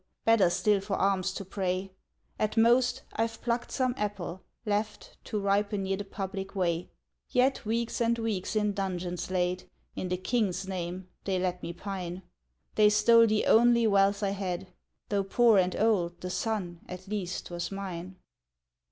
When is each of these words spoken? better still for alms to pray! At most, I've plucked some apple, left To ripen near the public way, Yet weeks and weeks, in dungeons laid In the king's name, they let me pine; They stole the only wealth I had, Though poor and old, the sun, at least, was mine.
better 0.25 0.49
still 0.49 0.81
for 0.81 0.95
alms 0.95 1.31
to 1.31 1.45
pray! 1.45 1.91
At 2.39 2.57
most, 2.57 3.03
I've 3.13 3.39
plucked 3.39 3.69
some 3.71 3.93
apple, 3.99 4.41
left 4.65 5.15
To 5.25 5.39
ripen 5.39 5.83
near 5.83 5.95
the 5.97 6.03
public 6.05 6.55
way, 6.55 6.89
Yet 7.29 7.65
weeks 7.67 8.01
and 8.01 8.17
weeks, 8.17 8.55
in 8.55 8.73
dungeons 8.73 9.29
laid 9.29 9.65
In 9.95 10.09
the 10.09 10.17
king's 10.17 10.67
name, 10.67 11.07
they 11.25 11.37
let 11.37 11.61
me 11.61 11.71
pine; 11.71 12.23
They 12.73 12.89
stole 12.89 13.27
the 13.27 13.45
only 13.45 13.85
wealth 13.85 14.23
I 14.23 14.29
had, 14.31 14.73
Though 15.09 15.23
poor 15.23 15.59
and 15.59 15.75
old, 15.75 16.19
the 16.19 16.31
sun, 16.31 16.79
at 16.89 17.07
least, 17.07 17.51
was 17.51 17.71
mine. 17.71 18.15